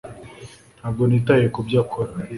ntabwo 0.79 1.01
nitaye 1.05 1.45
kubyo 1.55 1.77
akora 1.83 2.11